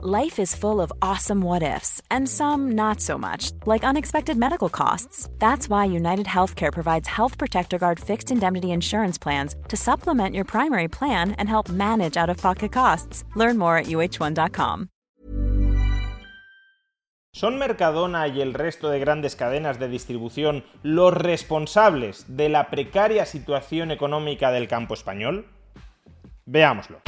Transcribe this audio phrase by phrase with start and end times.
[0.00, 4.68] Life is full of awesome what ifs, and some not so much, like unexpected medical
[4.68, 5.28] costs.
[5.40, 10.44] That's why United Healthcare provides Health Protector Guard fixed indemnity insurance plans to supplement your
[10.44, 13.24] primary plan and help manage out of pocket costs.
[13.34, 14.88] Learn more at uh1.com.
[17.32, 23.26] ¿Son Mercadona y el resto de grandes cadenas de distribución los responsables de la precaria
[23.26, 25.46] situación económica del campo español?
[26.46, 27.00] Veámoslo.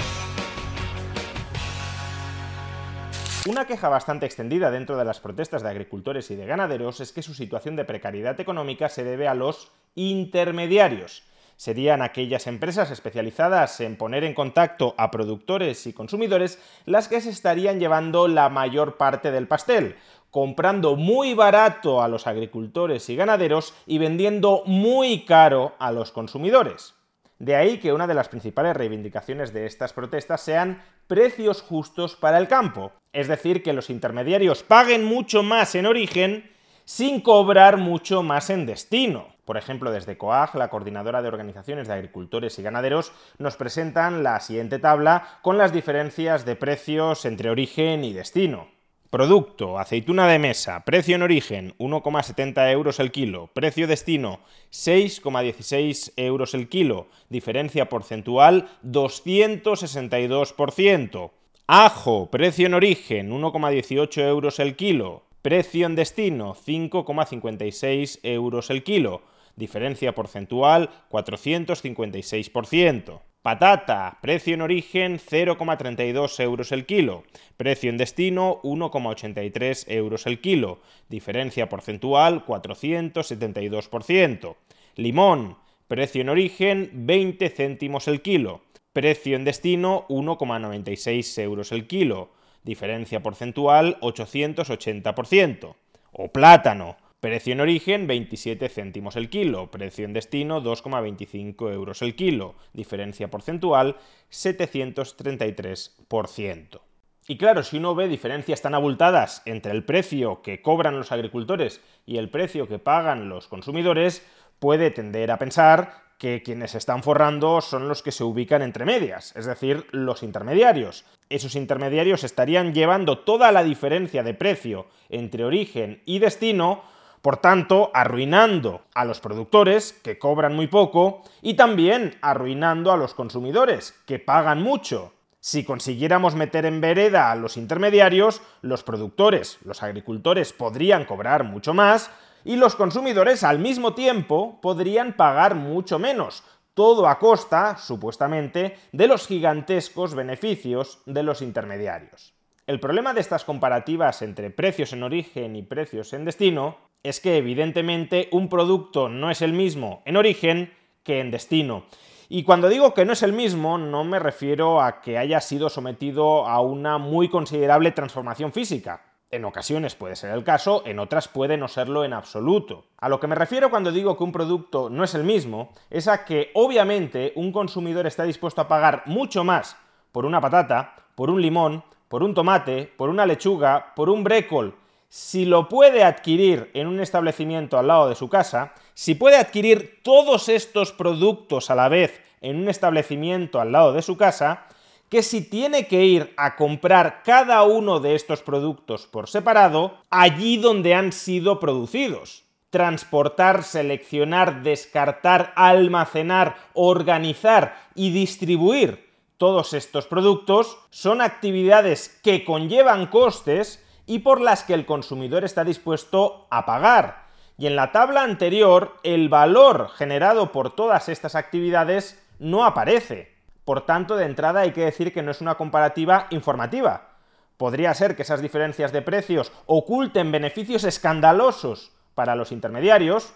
[3.49, 7.23] Una queja bastante extendida dentro de las protestas de agricultores y de ganaderos es que
[7.23, 11.23] su situación de precariedad económica se debe a los intermediarios.
[11.57, 17.31] Serían aquellas empresas especializadas en poner en contacto a productores y consumidores las que se
[17.31, 19.97] estarían llevando la mayor parte del pastel,
[20.31, 26.95] comprando muy barato a los agricultores y ganaderos y vendiendo muy caro a los consumidores.
[27.39, 32.39] De ahí que una de las principales reivindicaciones de estas protestas sean precios justos para
[32.39, 36.49] el campo, es decir, que los intermediarios paguen mucho más en origen
[36.85, 39.27] sin cobrar mucho más en destino.
[39.45, 44.39] Por ejemplo, desde COAG, la coordinadora de organizaciones de agricultores y ganaderos, nos presentan la
[44.39, 48.69] siguiente tabla con las diferencias de precios entre origen y destino.
[49.11, 54.39] Producto, aceituna de mesa, precio en origen 1,70 euros el kilo, precio destino
[54.71, 61.33] 6,16 euros el kilo, diferencia porcentual 262%.
[61.67, 69.23] Ajo, precio en origen 1,18 euros el kilo, precio en destino 5,56 euros el kilo,
[69.57, 73.23] diferencia porcentual 456%.
[73.43, 77.25] Patata, precio en origen 0,32 euros el kilo,
[77.57, 84.57] precio en destino 1,83 euros el kilo, diferencia porcentual 472%.
[84.97, 85.57] Limón,
[85.89, 88.61] precio en origen 20 céntimos el kilo,
[88.93, 95.77] precio en destino 1,96 euros el kilo, diferencia porcentual 880%.
[96.13, 102.17] O plátano, Precio en origen 27 céntimos el kilo, precio en destino 2,25 euros el
[102.17, 103.97] kilo, diferencia porcentual
[104.31, 106.81] 733%.
[107.29, 111.83] Y claro, si uno ve diferencias tan abultadas entre el precio que cobran los agricultores
[112.07, 114.27] y el precio que pagan los consumidores,
[114.59, 119.37] puede tender a pensar que quienes están forrando son los que se ubican entre medias,
[119.37, 121.05] es decir, los intermediarios.
[121.29, 126.83] Esos intermediarios estarían llevando toda la diferencia de precio entre origen y destino
[127.23, 133.15] por tanto, arruinando a los productores, que cobran muy poco, y también arruinando a los
[133.15, 135.13] consumidores, que pagan mucho.
[135.41, 141.75] Si consiguiéramos meter en vereda a los intermediarios, los productores, los agricultores podrían cobrar mucho
[141.75, 142.11] más,
[142.45, 146.43] y los consumidores al mismo tiempo podrían pagar mucho menos,
[146.75, 152.35] todo a costa, supuestamente, de los gigantescos beneficios de los intermediarios.
[152.67, 157.37] El problema de estas comparativas entre precios en origen y precios en destino es que
[157.37, 160.73] evidentemente un producto no es el mismo en origen
[161.03, 161.85] que en destino.
[162.29, 165.69] Y cuando digo que no es el mismo, no me refiero a que haya sido
[165.69, 169.03] sometido a una muy considerable transformación física.
[169.33, 172.87] En ocasiones puede ser el caso, en otras puede no serlo en absoluto.
[172.99, 176.09] A lo que me refiero cuando digo que un producto no es el mismo, es
[176.09, 179.77] a que obviamente un consumidor está dispuesto a pagar mucho más
[180.13, 184.75] por una patata, por un limón, por un tomate, por una lechuga, por un brécol,
[185.11, 189.99] si lo puede adquirir en un establecimiento al lado de su casa, si puede adquirir
[190.05, 194.67] todos estos productos a la vez en un establecimiento al lado de su casa,
[195.09, 200.57] que si tiene que ir a comprar cada uno de estos productos por separado, allí
[200.57, 202.45] donde han sido producidos.
[202.71, 209.11] Transportar, seleccionar, descartar, almacenar, organizar y distribuir
[209.41, 215.65] todos estos productos son actividades que conllevan costes y por las que el consumidor está
[215.65, 217.27] dispuesto a pagar.
[217.59, 223.35] Y en la tabla anterior, el valor generado por todas estas actividades no aparece.
[223.65, 227.11] Por tanto, de entrada hay que decir que no es una comparativa informativa.
[227.57, 233.35] Podría ser que esas diferencias de precios oculten beneficios escandalosos para los intermediarios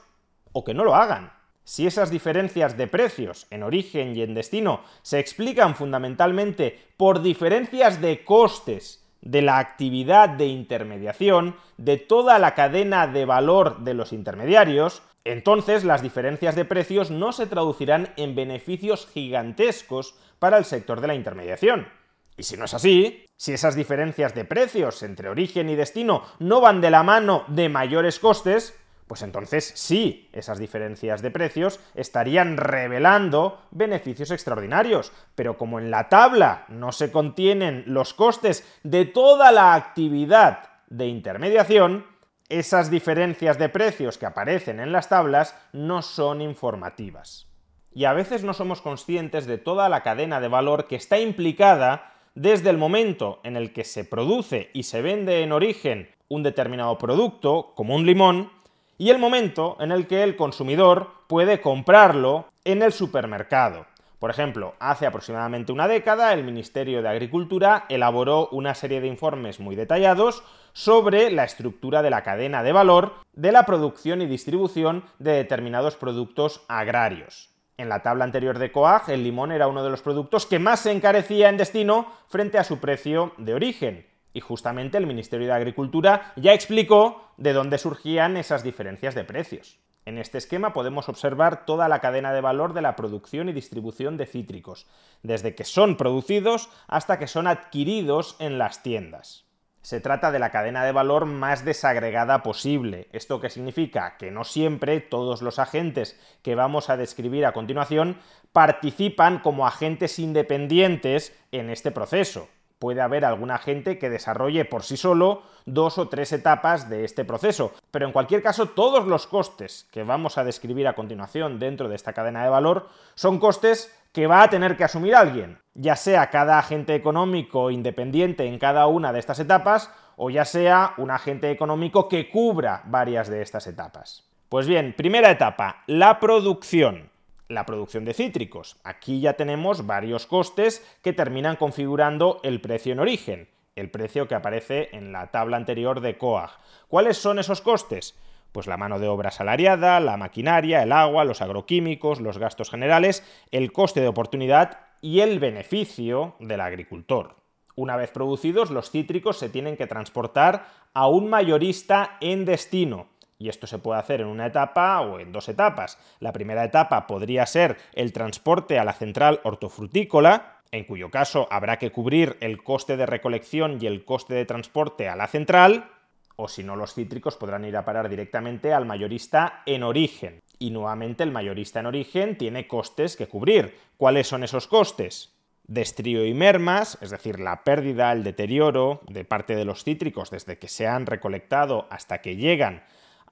[0.52, 1.32] o que no lo hagan.
[1.64, 8.00] Si esas diferencias de precios en origen y en destino se explican fundamentalmente por diferencias
[8.00, 14.12] de costes de la actividad de intermediación, de toda la cadena de valor de los
[14.12, 21.00] intermediarios, entonces las diferencias de precios no se traducirán en beneficios gigantescos para el sector
[21.00, 21.88] de la intermediación.
[22.36, 26.60] Y si no es así, si esas diferencias de precios entre origen y destino no
[26.60, 32.56] van de la mano de mayores costes, pues entonces sí, esas diferencias de precios estarían
[32.56, 35.12] revelando beneficios extraordinarios.
[35.34, 41.06] Pero como en la tabla no se contienen los costes de toda la actividad de
[41.06, 42.06] intermediación,
[42.48, 47.48] esas diferencias de precios que aparecen en las tablas no son informativas.
[47.92, 52.12] Y a veces no somos conscientes de toda la cadena de valor que está implicada
[52.34, 56.98] desde el momento en el que se produce y se vende en origen un determinado
[56.98, 58.50] producto, como un limón,
[58.98, 63.86] y el momento en el que el consumidor puede comprarlo en el supermercado.
[64.18, 69.60] Por ejemplo, hace aproximadamente una década el Ministerio de Agricultura elaboró una serie de informes
[69.60, 70.42] muy detallados
[70.72, 75.96] sobre la estructura de la cadena de valor de la producción y distribución de determinados
[75.96, 77.50] productos agrarios.
[77.76, 80.80] En la tabla anterior de COAG, el limón era uno de los productos que más
[80.80, 84.06] se encarecía en destino frente a su precio de origen.
[84.34, 89.78] Y justamente el Ministerio de Agricultura ya explicó de dónde surgían esas diferencias de precios.
[90.06, 94.16] En este esquema podemos observar toda la cadena de valor de la producción y distribución
[94.16, 94.86] de cítricos,
[95.22, 99.46] desde que son producidos hasta que son adquiridos en las tiendas.
[99.82, 103.08] Se trata de la cadena de valor más desagregada posible.
[103.12, 104.16] ¿Esto qué significa?
[104.18, 108.18] Que no siempre todos los agentes que vamos a describir a continuación
[108.52, 112.48] participan como agentes independientes en este proceso
[112.78, 117.24] puede haber alguna gente que desarrolle por sí solo dos o tres etapas de este
[117.24, 117.72] proceso.
[117.90, 121.96] Pero en cualquier caso, todos los costes que vamos a describir a continuación dentro de
[121.96, 126.30] esta cadena de valor son costes que va a tener que asumir alguien, ya sea
[126.30, 131.50] cada agente económico independiente en cada una de estas etapas, o ya sea un agente
[131.50, 134.28] económico que cubra varias de estas etapas.
[134.48, 137.10] Pues bien, primera etapa, la producción
[137.54, 138.76] la producción de cítricos.
[138.84, 144.34] Aquí ya tenemos varios costes que terminan configurando el precio en origen, el precio que
[144.34, 146.50] aparece en la tabla anterior de COAG.
[146.88, 148.18] ¿Cuáles son esos costes?
[148.52, 153.24] Pues la mano de obra salariada, la maquinaria, el agua, los agroquímicos, los gastos generales,
[153.50, 157.36] el coste de oportunidad y el beneficio del agricultor.
[157.76, 163.48] Una vez producidos, los cítricos se tienen que transportar a un mayorista en destino, y
[163.48, 165.98] esto se puede hacer en una etapa o en dos etapas.
[166.20, 171.78] La primera etapa podría ser el transporte a la central hortofrutícola, en cuyo caso habrá
[171.78, 175.90] que cubrir el coste de recolección y el coste de transporte a la central,
[176.36, 180.40] o si no los cítricos podrán ir a parar directamente al mayorista en origen.
[180.58, 183.76] Y nuevamente el mayorista en origen tiene costes que cubrir.
[183.96, 185.32] ¿Cuáles son esos costes?
[185.66, 190.58] Destrío y mermas, es decir, la pérdida, el deterioro de parte de los cítricos desde
[190.58, 192.82] que se han recolectado hasta que llegan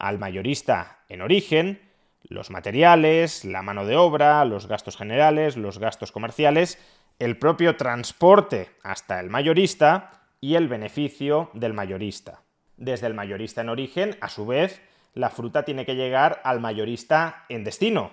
[0.02, 1.80] al mayorista en origen,
[2.24, 6.78] los materiales, la mano de obra, los gastos generales, los gastos comerciales,
[7.20, 12.42] el propio transporte hasta el mayorista y el beneficio del mayorista.
[12.76, 14.82] Desde el mayorista en origen, a su vez,
[15.14, 18.10] la fruta tiene que llegar al mayorista en destino.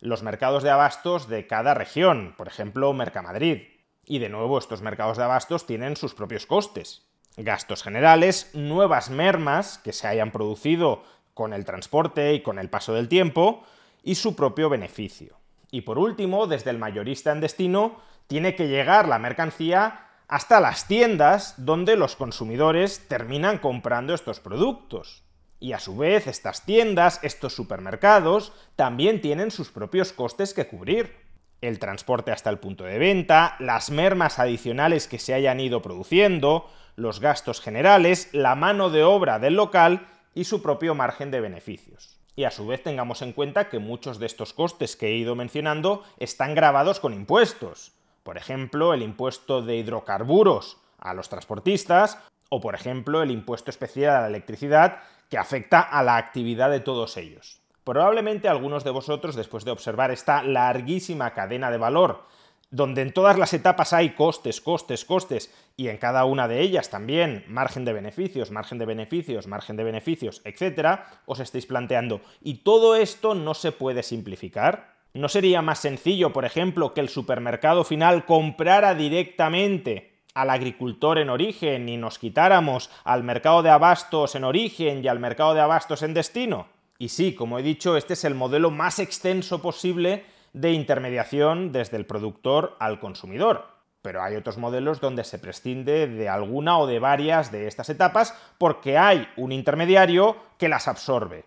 [0.00, 3.64] Los mercados de abastos de cada región, por ejemplo, Mercamadrid.
[4.06, 7.06] Y de nuevo, estos mercados de abastos tienen sus propios costes.
[7.36, 11.04] Gastos generales, nuevas mermas que se hayan producido
[11.38, 13.62] con el transporte y con el paso del tiempo,
[14.02, 15.38] y su propio beneficio.
[15.70, 20.88] Y por último, desde el mayorista en destino, tiene que llegar la mercancía hasta las
[20.88, 25.22] tiendas donde los consumidores terminan comprando estos productos.
[25.60, 31.14] Y a su vez, estas tiendas, estos supermercados, también tienen sus propios costes que cubrir.
[31.60, 36.68] El transporte hasta el punto de venta, las mermas adicionales que se hayan ido produciendo,
[36.96, 40.04] los gastos generales, la mano de obra del local
[40.38, 42.16] y su propio margen de beneficios.
[42.36, 45.34] Y a su vez tengamos en cuenta que muchos de estos costes que he ido
[45.34, 47.90] mencionando están grabados con impuestos.
[48.22, 52.18] Por ejemplo, el impuesto de hidrocarburos a los transportistas
[52.50, 56.78] o, por ejemplo, el impuesto especial a la electricidad que afecta a la actividad de
[56.78, 57.60] todos ellos.
[57.82, 62.22] Probablemente algunos de vosotros, después de observar esta larguísima cadena de valor
[62.70, 66.90] donde en todas las etapas hay costes, costes, costes, y en cada una de ellas
[66.90, 72.58] también margen de beneficios, margen de beneficios, margen de beneficios, etcétera, os estáis planteando, ¿y
[72.58, 74.98] todo esto no se puede simplificar?
[75.14, 81.30] ¿No sería más sencillo, por ejemplo, que el supermercado final comprara directamente al agricultor en
[81.30, 86.02] origen y nos quitáramos al mercado de abastos en origen y al mercado de abastos
[86.02, 86.68] en destino?
[86.98, 91.96] Y sí, como he dicho, este es el modelo más extenso posible de intermediación desde
[91.96, 93.66] el productor al consumidor.
[94.02, 98.34] Pero hay otros modelos donde se prescinde de alguna o de varias de estas etapas
[98.56, 101.44] porque hay un intermediario que las absorbe.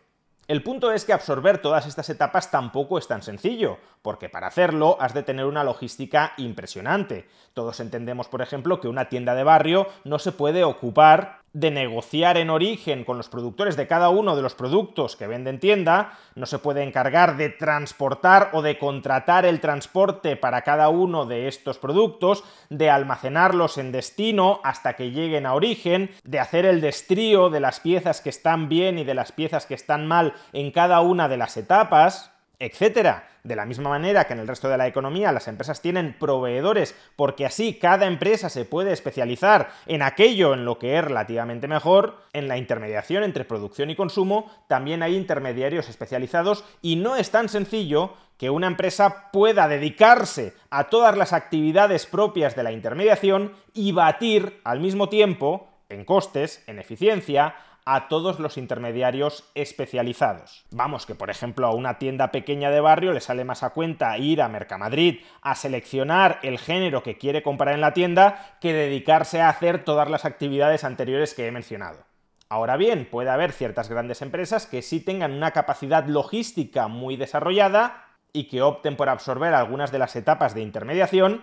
[0.48, 4.98] El punto es que absorber todas estas etapas tampoco es tan sencillo, porque para hacerlo
[5.00, 7.30] has de tener una logística impresionante.
[7.54, 12.38] Todos entendemos, por ejemplo, que una tienda de barrio no se puede ocupar de negociar
[12.38, 16.18] en origen con los productores de cada uno de los productos que vende en tienda,
[16.36, 21.48] no se puede encargar de transportar o de contratar el transporte para cada uno de
[21.48, 27.50] estos productos, de almacenarlos en destino hasta que lleguen a origen, de hacer el destrío
[27.50, 31.02] de las piezas que están bien y de las piezas que están mal en cada
[31.02, 32.32] una de las etapas,
[32.62, 33.28] etcétera.
[33.44, 36.96] De la misma manera que en el resto de la economía las empresas tienen proveedores
[37.16, 42.18] porque así cada empresa se puede especializar en aquello en lo que es relativamente mejor,
[42.34, 47.50] en la intermediación entre producción y consumo también hay intermediarios especializados y no es tan
[47.50, 53.92] sencillo que una empresa pueda dedicarse a todas las actividades propias de la intermediación y
[53.92, 60.66] batir al mismo tiempo en costes, en eficiencia, a todos los intermediarios especializados.
[60.72, 64.18] Vamos, que por ejemplo a una tienda pequeña de barrio le sale más a cuenta
[64.18, 69.42] ir a Mercamadrid a seleccionar el género que quiere comprar en la tienda que dedicarse
[69.42, 72.06] a hacer todas las actividades anteriores que he mencionado.
[72.50, 78.06] Ahora bien, puede haber ciertas grandes empresas que sí tengan una capacidad logística muy desarrollada
[78.34, 81.42] y que opten por absorber algunas de las etapas de intermediación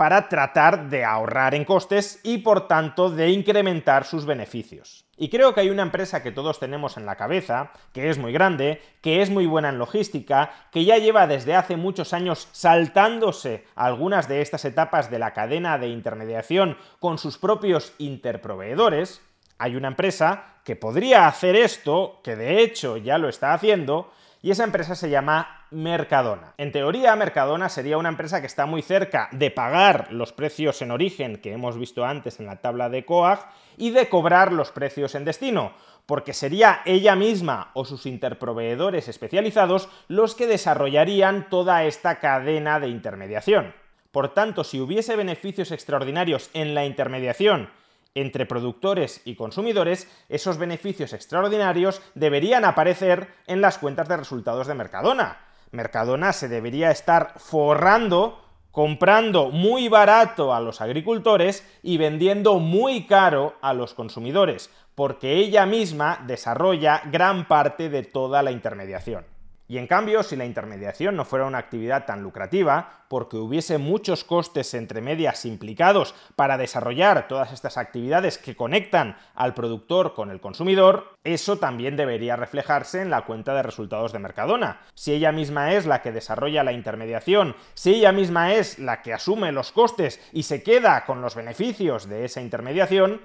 [0.00, 5.04] para tratar de ahorrar en costes y por tanto de incrementar sus beneficios.
[5.18, 8.32] Y creo que hay una empresa que todos tenemos en la cabeza, que es muy
[8.32, 13.66] grande, que es muy buena en logística, que ya lleva desde hace muchos años saltándose
[13.74, 19.20] algunas de estas etapas de la cadena de intermediación con sus propios interproveedores.
[19.58, 24.10] Hay una empresa que podría hacer esto, que de hecho ya lo está haciendo,
[24.42, 26.54] y esa empresa se llama Mercadona.
[26.56, 30.90] En teoría, Mercadona sería una empresa que está muy cerca de pagar los precios en
[30.90, 35.14] origen que hemos visto antes en la tabla de COAG y de cobrar los precios
[35.14, 35.72] en destino,
[36.06, 42.88] porque sería ella misma o sus interproveedores especializados los que desarrollarían toda esta cadena de
[42.88, 43.74] intermediación.
[44.10, 47.68] Por tanto, si hubiese beneficios extraordinarios en la intermediación
[48.14, 54.74] entre productores y consumidores, esos beneficios extraordinarios deberían aparecer en las cuentas de resultados de
[54.74, 55.46] Mercadona.
[55.70, 58.40] Mercadona se debería estar forrando
[58.70, 65.66] comprando muy barato a los agricultores y vendiendo muy caro a los consumidores, porque ella
[65.66, 69.24] misma desarrolla gran parte de toda la intermediación.
[69.70, 74.24] Y en cambio, si la intermediación no fuera una actividad tan lucrativa, porque hubiese muchos
[74.24, 80.40] costes entre medias implicados para desarrollar todas estas actividades que conectan al productor con el
[80.40, 84.80] consumidor, eso también debería reflejarse en la cuenta de resultados de Mercadona.
[84.94, 89.14] Si ella misma es la que desarrolla la intermediación, si ella misma es la que
[89.14, 93.20] asume los costes y se queda con los beneficios de esa intermediación,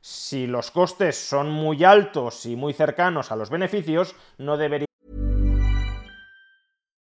[0.00, 4.86] si los costes son muy altos y muy cercanos a los beneficios, no debería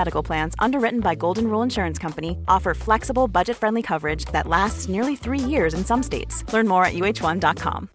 [0.00, 4.88] Medical Plans, underwritten by Golden Rule Insurance Company, offer flexible, budget friendly coverage that lasts
[4.88, 6.44] nearly three years in some states.
[6.52, 7.88] Learn more at uh1.com.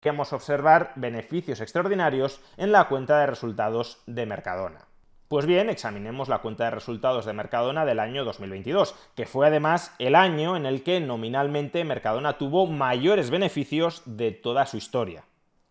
[0.00, 4.86] Queremos observar beneficios extraordinarios en la cuenta de resultados de Mercadona.
[5.28, 9.92] Pues bien, examinemos la cuenta de resultados de Mercadona del año 2022, que fue además
[9.98, 15.24] el año en el que nominalmente Mercadona tuvo mayores beneficios de toda su historia.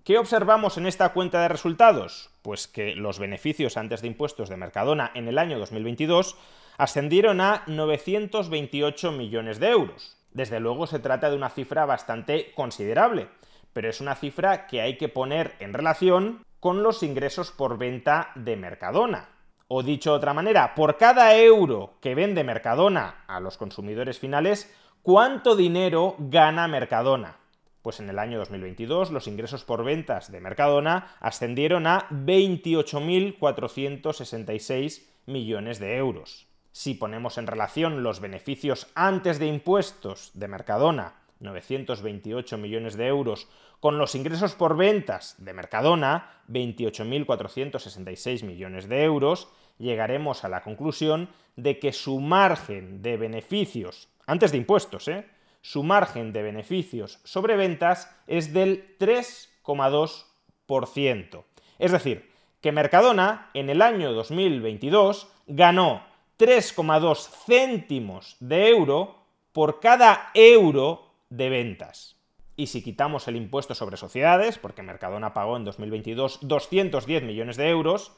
[0.06, 2.30] ¿Qué observamos en esta cuenta de resultados?
[2.44, 6.38] Pues que los beneficios antes de impuestos de Mercadona en el año 2022
[6.78, 10.16] ascendieron a 928 millones de euros.
[10.32, 13.30] Desde luego se trata de una cifra bastante considerable,
[13.74, 18.30] pero es una cifra que hay que poner en relación con los ingresos por venta
[18.36, 19.30] de Mercadona.
[19.68, 24.72] O dicho de otra manera, por cada euro que vende Mercadona a los consumidores finales,
[25.02, 27.38] ¿cuánto dinero gana Mercadona?
[27.86, 35.78] Pues en el año 2022 los ingresos por ventas de Mercadona ascendieron a 28.466 millones
[35.78, 36.48] de euros.
[36.72, 43.48] Si ponemos en relación los beneficios antes de impuestos de Mercadona, 928 millones de euros,
[43.80, 51.30] con los ingresos por ventas de Mercadona, 28.466 millones de euros, llegaremos a la conclusión
[51.56, 55.35] de que su margen de beneficios, antes de impuestos, ¿eh?
[55.66, 61.44] Su margen de beneficios sobre ventas es del 3,2%.
[61.80, 62.30] Es decir,
[62.62, 66.04] que Mercadona en el año 2022 ganó
[66.38, 69.16] 3,2 céntimos de euro
[69.54, 72.16] por cada euro de ventas.
[72.56, 77.70] Y si quitamos el impuesto sobre sociedades, porque Mercadona pagó en 2022 210 millones de
[77.70, 78.12] euros,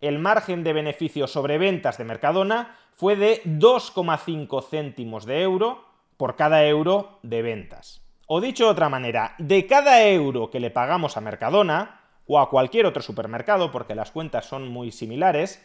[0.00, 6.36] el margen de beneficio sobre ventas de Mercadona fue de 2,5 céntimos de euro por
[6.36, 8.02] cada euro de ventas.
[8.26, 12.48] O dicho de otra manera, de cada euro que le pagamos a Mercadona, o a
[12.48, 15.64] cualquier otro supermercado, porque las cuentas son muy similares,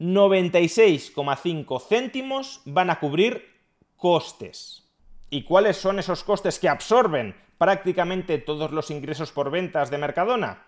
[0.00, 3.60] 96,5 céntimos van a cubrir
[3.96, 4.88] costes.
[5.28, 10.64] ¿Y cuáles son esos costes que absorben prácticamente todos los ingresos por ventas de Mercadona?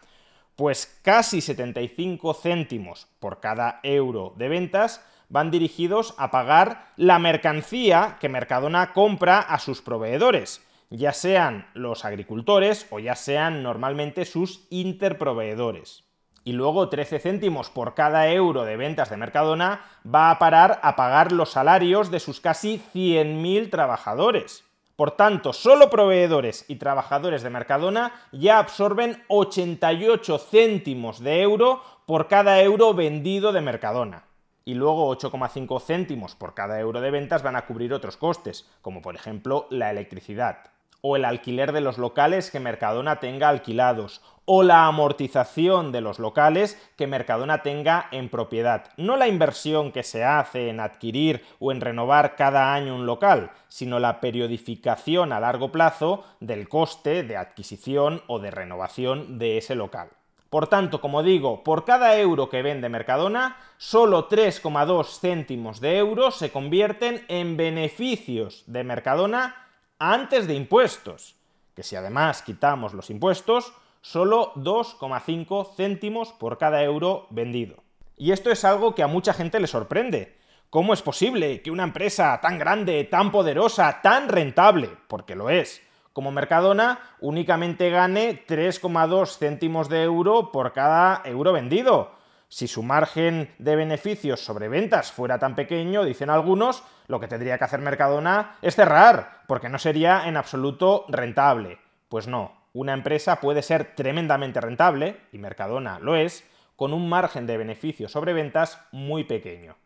[0.54, 8.18] Pues casi 75 céntimos por cada euro de ventas van dirigidos a pagar la mercancía
[8.20, 14.66] que Mercadona compra a sus proveedores, ya sean los agricultores o ya sean normalmente sus
[14.68, 16.04] interproveedores.
[16.44, 20.96] Y luego 13 céntimos por cada euro de ventas de Mercadona va a parar a
[20.96, 24.64] pagar los salarios de sus casi 100.000 trabajadores.
[24.96, 32.28] Por tanto, solo proveedores y trabajadores de Mercadona ya absorben 88 céntimos de euro por
[32.28, 34.24] cada euro vendido de Mercadona
[34.64, 39.02] y luego 8,5 céntimos por cada euro de ventas van a cubrir otros costes, como
[39.02, 44.62] por ejemplo la electricidad, o el alquiler de los locales que Mercadona tenga alquilados, o
[44.62, 48.90] la amortización de los locales que Mercadona tenga en propiedad.
[48.96, 53.50] No la inversión que se hace en adquirir o en renovar cada año un local,
[53.68, 59.74] sino la periodificación a largo plazo del coste de adquisición o de renovación de ese
[59.74, 60.10] local.
[60.52, 66.30] Por tanto, como digo, por cada euro que vende Mercadona, solo 3,2 céntimos de euro
[66.30, 71.36] se convierten en beneficios de Mercadona antes de impuestos,
[71.74, 73.72] que si además quitamos los impuestos,
[74.02, 77.76] solo 2,5 céntimos por cada euro vendido.
[78.18, 80.36] Y esto es algo que a mucha gente le sorprende.
[80.68, 85.80] ¿Cómo es posible que una empresa tan grande, tan poderosa, tan rentable, porque lo es,
[86.12, 92.12] como Mercadona únicamente gane 3,2 céntimos de euro por cada euro vendido.
[92.48, 97.56] Si su margen de beneficios sobre ventas fuera tan pequeño, dicen algunos, lo que tendría
[97.56, 101.78] que hacer Mercadona es cerrar, porque no sería en absoluto rentable.
[102.10, 106.46] Pues no, una empresa puede ser tremendamente rentable, y Mercadona lo es,
[106.76, 109.76] con un margen de beneficios sobre ventas muy pequeño.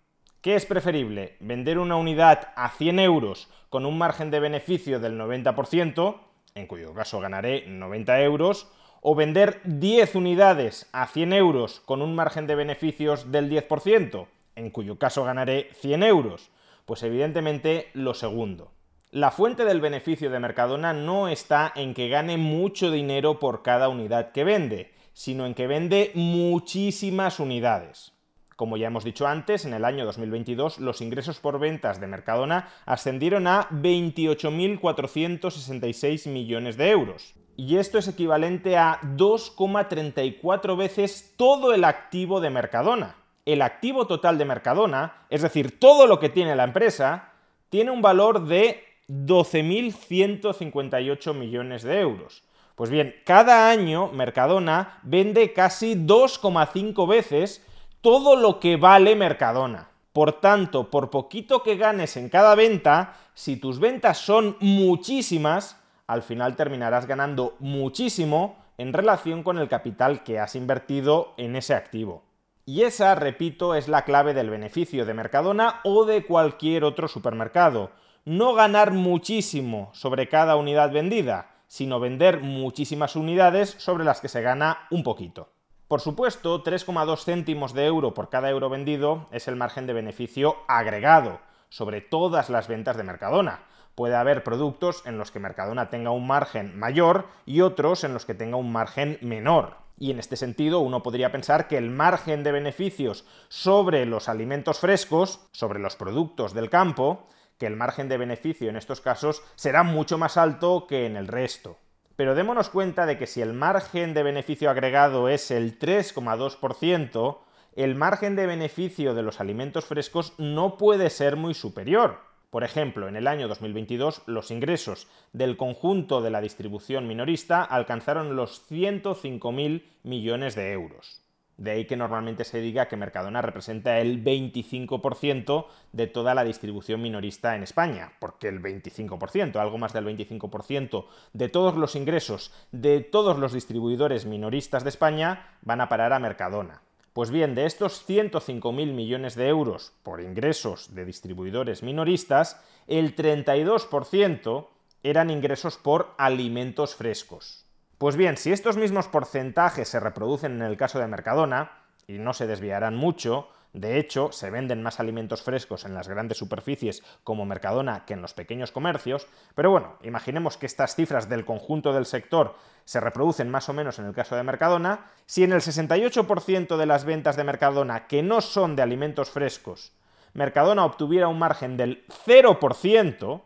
[0.47, 1.35] ¿Qué es preferible?
[1.41, 6.21] ¿Vender una unidad a 100 euros con un margen de beneficio del 90%,
[6.55, 12.15] en cuyo caso ganaré 90 euros, o vender 10 unidades a 100 euros con un
[12.15, 16.53] margen de beneficios del 10%, en cuyo caso ganaré 100 euros?
[16.85, 18.71] Pues evidentemente lo segundo.
[19.11, 23.89] La fuente del beneficio de Mercadona no está en que gane mucho dinero por cada
[23.89, 28.15] unidad que vende, sino en que vende muchísimas unidades.
[28.57, 32.71] Como ya hemos dicho antes, en el año 2022 los ingresos por ventas de Mercadona
[32.87, 37.35] ascendieron a 28.466 millones de euros.
[37.59, 43.16] Y esto es equivalente a 2,34 veces todo el activo de Mercadona.
[43.45, 47.35] El activo total de Mercadona, es decir, todo lo que tiene la empresa,
[47.69, 52.42] tiene un valor de 12.158 millones de euros.
[52.75, 57.62] Pues bien, cada año Mercadona vende casi 2,5 veces
[58.07, 59.88] todo lo que vale Mercadona.
[60.12, 66.23] Por tanto, por poquito que ganes en cada venta, si tus ventas son muchísimas, al
[66.23, 72.23] final terminarás ganando muchísimo en relación con el capital que has invertido en ese activo.
[72.64, 77.90] Y esa, repito, es la clave del beneficio de Mercadona o de cualquier otro supermercado.
[78.25, 84.42] No ganar muchísimo sobre cada unidad vendida, sino vender muchísimas unidades sobre las que se
[84.42, 85.56] gana un poquito.
[85.88, 90.57] Por supuesto, 3,2 céntimos de euro por cada euro vendido es el margen de beneficio
[90.66, 93.61] agregado sobre todas las ventas de Mercadona.
[93.94, 98.27] Puede haber productos en los que Mercadona tenga un margen mayor y otros en los
[98.27, 99.77] que tenga un margen menor.
[99.96, 104.81] Y en este sentido uno podría pensar que el margen de beneficios sobre los alimentos
[104.81, 109.85] frescos, sobre los productos del campo, que el margen de beneficio en estos casos será
[109.85, 111.79] mucho más alto que en el resto.
[112.16, 117.38] Pero démonos cuenta de que si el margen de beneficio agregado es el 3,2%,
[117.76, 122.20] el margen de beneficio de los alimentos frescos no puede ser muy superior.
[122.50, 128.35] Por ejemplo, en el año 2022 los ingresos del conjunto de la distribución minorista alcanzaron
[128.35, 131.26] los 105.000 millones de euros.
[131.57, 137.01] De ahí que normalmente se diga que Mercadona representa el 25% de toda la distribución
[137.01, 143.01] minorista en España, porque el 25%, algo más del 25% de todos los ingresos de
[143.01, 146.83] todos los distribuidores minoristas de España van a parar a Mercadona.
[147.12, 154.66] Pues bien, de estos 105.000 millones de euros por ingresos de distribuidores minoristas, el 32%
[155.03, 157.65] eran ingresos por alimentos frescos.
[157.99, 161.73] Pues bien, si estos mismos porcentajes se reproducen en el caso de Mercadona,
[162.07, 166.39] y no se desviarán mucho, de hecho, se venden más alimentos frescos en las grandes
[166.39, 171.45] superficies como Mercadona que en los pequeños comercios, pero bueno, imaginemos que estas cifras del
[171.45, 172.55] conjunto del sector
[172.85, 176.87] se reproducen más o menos en el caso de Mercadona, si en el 68% de
[176.87, 179.93] las ventas de Mercadona que no son de alimentos frescos,
[180.35, 183.43] Mercadona obtuviera un margen del 0%,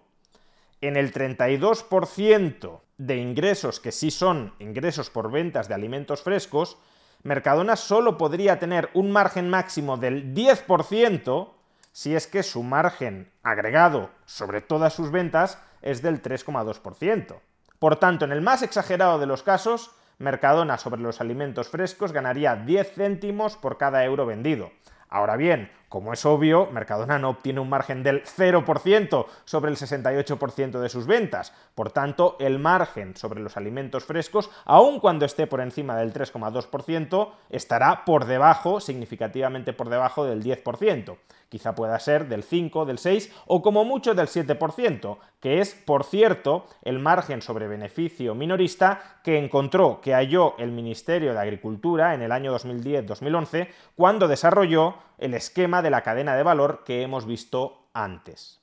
[0.80, 6.78] en el 32% de ingresos que sí son ingresos por ventas de alimentos frescos,
[7.22, 11.50] Mercadona solo podría tener un margen máximo del 10%
[11.92, 17.40] si es que su margen agregado sobre todas sus ventas es del 3,2%.
[17.78, 22.54] Por tanto, en el más exagerado de los casos, Mercadona sobre los alimentos frescos ganaría
[22.54, 24.70] 10 céntimos por cada euro vendido.
[25.10, 30.78] Ahora bien, como es obvio, Mercadona no obtiene un margen del 0% sobre el 68%
[30.78, 31.52] de sus ventas.
[31.74, 37.32] Por tanto, el margen sobre los alimentos frescos, aun cuando esté por encima del 3,2%,
[37.48, 41.16] estará por debajo, significativamente por debajo del 10%.
[41.50, 46.04] Quizá pueda ser del 5, del 6 o como mucho del 7%, que es, por
[46.04, 52.22] cierto, el margen sobre beneficio minorista que encontró, que halló el Ministerio de Agricultura en
[52.22, 57.88] el año 2010-2011 cuando desarrolló el esquema de la cadena de valor que hemos visto
[57.94, 58.60] antes.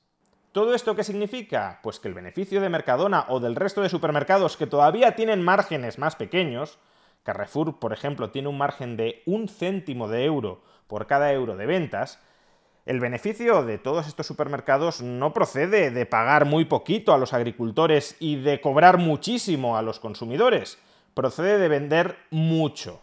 [0.52, 1.80] ¿Todo esto qué significa?
[1.82, 5.98] Pues que el beneficio de Mercadona o del resto de supermercados que todavía tienen márgenes
[5.98, 6.78] más pequeños,
[7.22, 11.66] Carrefour, por ejemplo, tiene un margen de un céntimo de euro por cada euro de
[11.66, 12.18] ventas,
[12.88, 18.16] el beneficio de todos estos supermercados no procede de pagar muy poquito a los agricultores
[18.18, 20.78] y de cobrar muchísimo a los consumidores,
[21.12, 23.02] procede de vender mucho.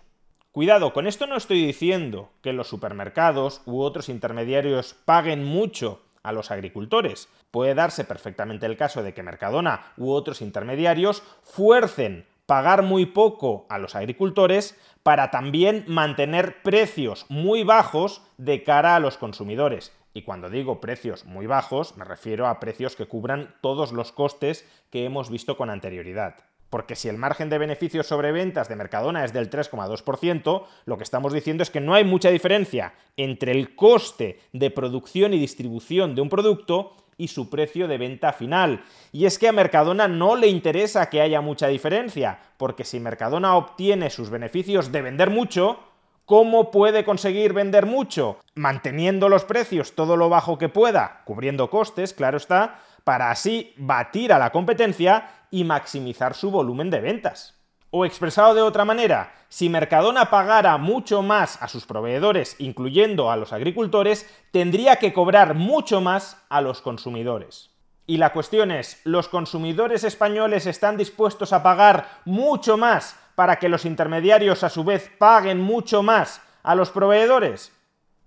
[0.52, 6.32] Cuidado, con esto no estoy diciendo que los supermercados u otros intermediarios paguen mucho a
[6.32, 7.30] los agricultores.
[7.52, 13.66] Puede darse perfectamente el caso de que Mercadona u otros intermediarios fuercen pagar muy poco
[13.70, 19.92] a los agricultores para también mantener precios muy bajos de cara a los consumidores.
[20.14, 24.66] Y cuando digo precios muy bajos, me refiero a precios que cubran todos los costes
[24.90, 26.36] que hemos visto con anterioridad.
[26.70, 31.04] Porque si el margen de beneficios sobre ventas de Mercadona es del 3,2%, lo que
[31.04, 36.16] estamos diciendo es que no hay mucha diferencia entre el coste de producción y distribución
[36.16, 38.84] de un producto y su precio de venta final.
[39.12, 43.56] Y es que a Mercadona no le interesa que haya mucha diferencia, porque si Mercadona
[43.56, 45.80] obtiene sus beneficios de vender mucho,
[46.26, 48.40] ¿Cómo puede conseguir vender mucho?
[48.56, 54.34] Manteniendo los precios todo lo bajo que pueda, cubriendo costes, claro está, para así batir
[54.34, 57.54] a la competencia y maximizar su volumen de ventas.
[57.98, 63.38] O expresado de otra manera, si Mercadona pagara mucho más a sus proveedores, incluyendo a
[63.38, 67.70] los agricultores, tendría que cobrar mucho más a los consumidores.
[68.06, 73.70] Y la cuestión es, ¿los consumidores españoles están dispuestos a pagar mucho más para que
[73.70, 77.72] los intermediarios a su vez paguen mucho más a los proveedores?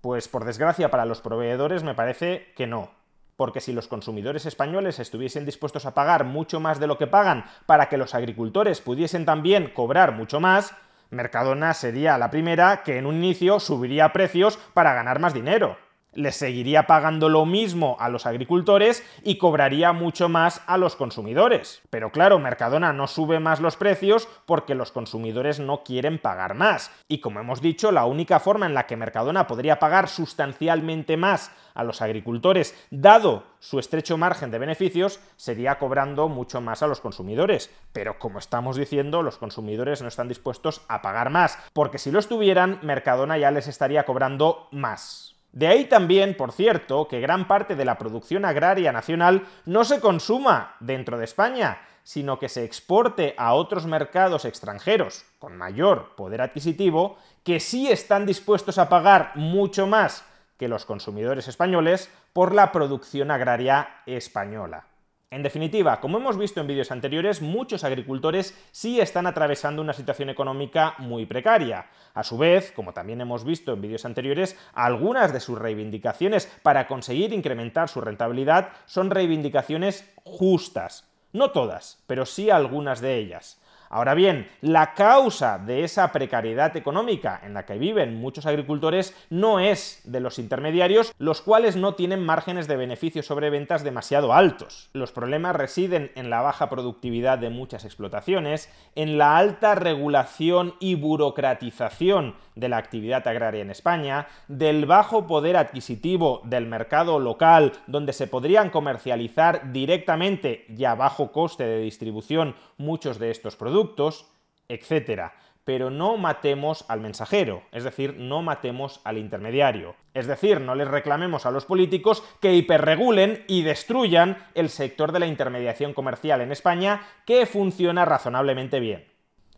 [0.01, 2.98] Pues por desgracia para los proveedores me parece que no
[3.39, 7.45] porque si los consumidores españoles estuviesen dispuestos a pagar mucho más de lo que pagan
[7.65, 10.75] para que los agricultores pudiesen también cobrar mucho más,
[11.09, 15.77] Mercadona sería la primera que en un inicio subiría precios para ganar más dinero
[16.13, 21.81] le seguiría pagando lo mismo a los agricultores y cobraría mucho más a los consumidores.
[21.89, 26.91] Pero claro, Mercadona no sube más los precios porque los consumidores no quieren pagar más.
[27.07, 31.51] Y como hemos dicho, la única forma en la que Mercadona podría pagar sustancialmente más
[31.75, 36.99] a los agricultores, dado su estrecho margen de beneficios, sería cobrando mucho más a los
[36.99, 37.73] consumidores.
[37.93, 42.19] Pero como estamos diciendo, los consumidores no están dispuestos a pagar más, porque si lo
[42.19, 45.38] estuvieran, Mercadona ya les estaría cobrando más.
[45.51, 49.99] De ahí también, por cierto, que gran parte de la producción agraria nacional no se
[49.99, 56.41] consuma dentro de España, sino que se exporte a otros mercados extranjeros con mayor poder
[56.41, 60.23] adquisitivo, que sí están dispuestos a pagar mucho más
[60.57, 64.85] que los consumidores españoles por la producción agraria española.
[65.31, 70.31] En definitiva, como hemos visto en vídeos anteriores, muchos agricultores sí están atravesando una situación
[70.31, 71.85] económica muy precaria.
[72.15, 76.87] A su vez, como también hemos visto en vídeos anteriores, algunas de sus reivindicaciones para
[76.87, 81.07] conseguir incrementar su rentabilidad son reivindicaciones justas.
[81.31, 83.58] No todas, pero sí algunas de ellas.
[83.91, 89.59] Ahora bien, la causa de esa precariedad económica en la que viven muchos agricultores no
[89.59, 94.91] es de los intermediarios, los cuales no tienen márgenes de beneficio sobre ventas demasiado altos.
[94.93, 100.93] Los problemas residen en la baja productividad de muchas explotaciones, en la alta regulación y
[100.93, 108.13] burocratización de la actividad agraria en España, del bajo poder adquisitivo del mercado local, donde
[108.13, 114.25] se podrían comercializar directamente y a bajo coste de distribución muchos de estos productos, productos,
[114.67, 115.33] etcétera.
[115.63, 119.95] Pero no matemos al mensajero, es decir, no matemos al intermediario.
[120.13, 125.19] Es decir, no les reclamemos a los políticos que hiperregulen y destruyan el sector de
[125.19, 129.05] la intermediación comercial en España, que funciona razonablemente bien.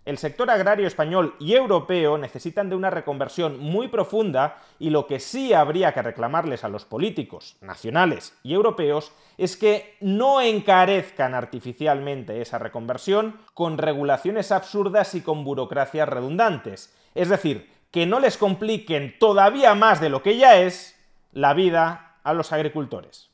[0.03, 5.19] El sector agrario español y europeo necesitan de una reconversión muy profunda y lo que
[5.19, 12.41] sí habría que reclamarles a los políticos nacionales y europeos es que no encarezcan artificialmente
[12.41, 16.95] esa reconversión con regulaciones absurdas y con burocracias redundantes.
[17.13, 20.97] Es decir, que no les compliquen todavía más de lo que ya es
[21.31, 23.30] la vida a los agricultores.